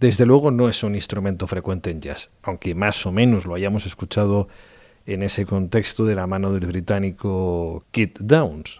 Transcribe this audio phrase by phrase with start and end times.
[0.00, 3.84] Desde luego no es un instrumento frecuente en jazz, aunque más o menos lo hayamos
[3.84, 4.48] escuchado
[5.06, 8.78] en ese contexto de la mano del británico Kit Downs.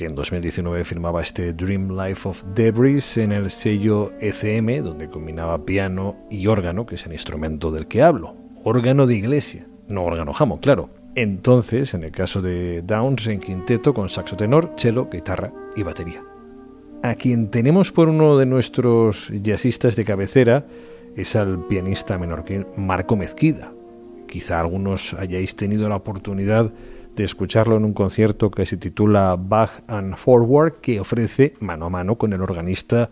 [0.00, 5.66] Que en 2019 firmaba este Dream Life of Debris en el sello ECM, donde combinaba
[5.66, 8.34] piano y órgano, que es el instrumento del que hablo.
[8.64, 10.88] Órgano de iglesia, no órgano jamo, claro.
[11.16, 16.24] Entonces, en el caso de Downs, en quinteto con saxo tenor, cello, guitarra y batería.
[17.02, 20.66] A quien tenemos por uno de nuestros jazzistas de cabecera
[21.14, 23.70] es al pianista menorquín Marco Mezquida.
[24.26, 26.72] Quizá algunos hayáis tenido la oportunidad de
[27.16, 32.16] escucharlo en un concierto que se titula Bach and Forward, que ofrece mano a mano
[32.16, 33.10] con el organista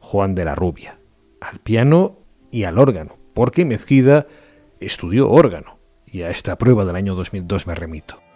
[0.00, 0.98] Juan de la Rubia,
[1.40, 2.18] al piano
[2.50, 4.26] y al órgano, porque Mezquida
[4.80, 8.27] estudió órgano, y a esta prueba del año 2002 me remito.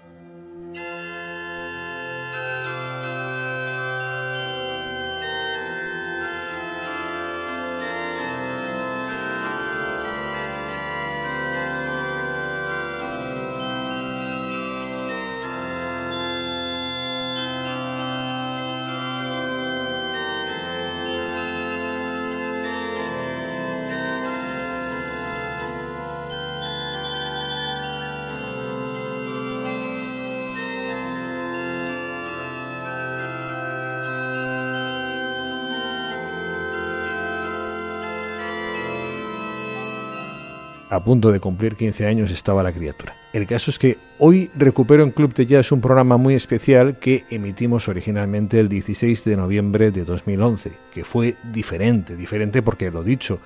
[40.93, 43.17] A punto de cumplir 15 años estaba la criatura.
[43.33, 47.25] El caso es que hoy recupero en Club de Jazz un programa muy especial que
[47.31, 53.41] emitimos originalmente el 16 de noviembre de 2011, que fue diferente, diferente porque lo dicho,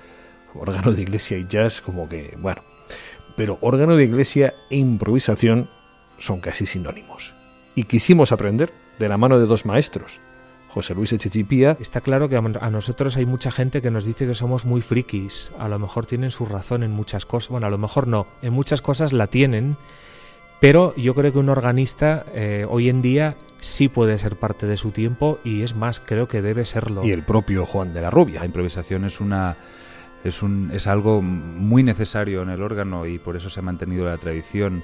[0.55, 2.63] órgano de iglesia y jazz como que, bueno,
[3.37, 5.69] pero órgano de iglesia e improvisación
[6.17, 7.33] son casi sinónimos.
[7.75, 10.19] Y quisimos aprender de la mano de dos maestros,
[10.69, 11.77] José Luis Echechipía.
[11.79, 15.51] Está claro que a nosotros hay mucha gente que nos dice que somos muy frikis.
[15.57, 17.49] A lo mejor tienen su razón en muchas cosas.
[17.49, 18.27] Bueno, a lo mejor no.
[18.41, 19.77] En muchas cosas la tienen.
[20.59, 24.77] Pero yo creo que un organista eh, hoy en día sí puede ser parte de
[24.77, 27.03] su tiempo y es más, creo que debe serlo.
[27.03, 28.39] Y el propio Juan de la Rubia.
[28.39, 29.57] La improvisación es una
[30.23, 34.05] es un es algo muy necesario en el órgano y por eso se ha mantenido
[34.05, 34.83] la tradición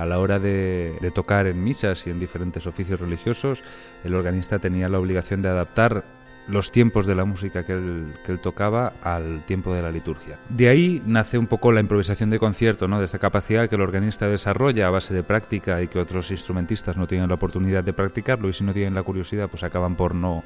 [0.00, 3.62] a la hora de, tocar en misas y en diferentes oficios religiosos,
[4.02, 6.04] el organista tenía la obligación de adaptar
[6.48, 10.38] los tiempos de la música que él, que él, tocaba al tiempo de la liturgia.
[10.48, 12.98] De ahí nace un poco la improvisación de concierto, ¿no?
[12.98, 16.96] de esta capacidad que el organista desarrolla a base de práctica y que otros instrumentistas
[16.96, 20.14] no tienen la oportunidad de practicarlo y si no tienen la curiosidad pues acaban por
[20.14, 20.42] no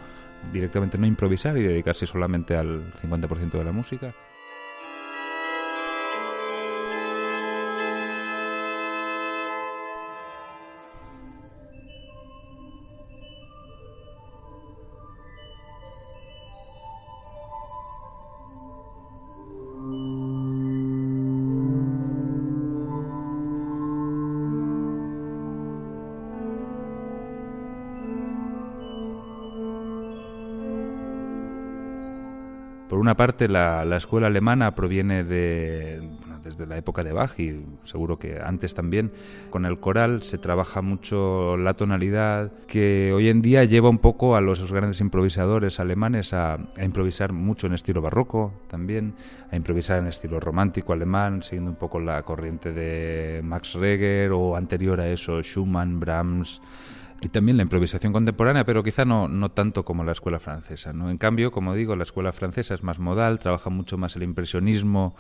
[0.53, 4.13] directamente no improvisar y dedicarse solamente al 50% de la música.
[32.93, 36.01] Una parte, la, escuela alemana proviene de,
[36.43, 39.11] desde la época de Bach y seguro que antes también.
[39.51, 44.37] Con el coral se trabaja mucho la tonalidad, que hoy en día lleva un poco
[44.37, 49.15] a los grandes improvisadores alemanes a, improvisar mucho en estilo barroco también,
[49.51, 54.57] a improvisar en estilo romántico alemán, siguiendo un poco la corriente de Max Reger o
[54.57, 56.61] anterior a eso Schumann, Brahms
[57.25, 60.93] y también la improvisación contemporánea, pero quizá no, no tanto como la escuela francesa.
[60.93, 61.11] ¿no?
[61.11, 65.17] En cambio, como digo, la escuela francesa es más modal, trabaja mucho más el impresionismo.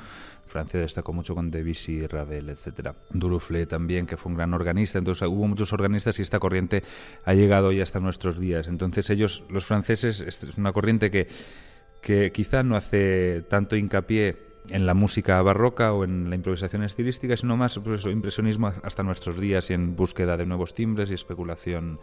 [0.46, 2.90] Francia destacó mucho con Debussy, Ravel, etc.
[3.08, 4.98] Duruflé también, que fue un gran organista.
[4.98, 6.82] Entonces hubo muchos organistas y esta corriente
[7.24, 8.68] ha llegado ya hasta nuestros días.
[8.68, 11.26] Entonces ellos, los franceses, es una corriente que,
[12.02, 17.36] que quizá no hace tanto hincapié en la música barroca o en la improvisación estilística,
[17.36, 21.98] sino más pues, impresionismo hasta nuestros días y en búsqueda de nuevos timbres y especulación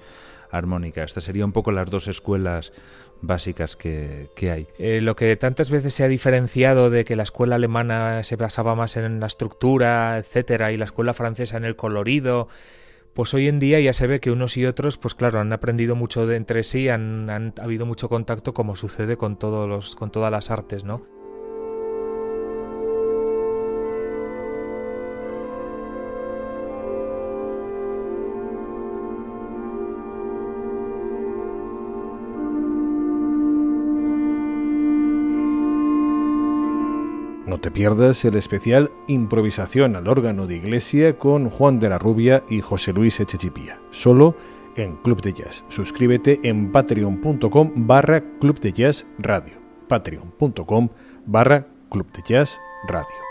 [0.51, 1.03] armónica.
[1.03, 2.73] Estas serían un poco las dos escuelas
[3.21, 4.67] básicas que, hay.
[4.77, 8.75] Eh, lo que tantas veces se ha diferenciado de que la escuela alemana se basaba
[8.75, 12.47] más en la estructura, etcétera, y la escuela francesa en el colorido,
[13.13, 15.95] pues hoy en día ya se ve que unos y otros, pues claro, han aprendido
[15.95, 20.11] mucho de entre sí, han, han habido mucho contacto, como sucede con todos los, con
[20.11, 21.20] todas las artes, ¿no?
[37.51, 42.45] No te pierdas el especial Improvisación al órgano de iglesia con Juan de la Rubia
[42.50, 44.38] y José Luis Echechipía, solo
[44.77, 45.65] en Club de Jazz.
[45.68, 49.56] Suscríbete en patreon.com barra Club de Jazz Radio.
[49.89, 50.88] Patreon.com
[51.25, 53.30] barra Club de Jazz Radio.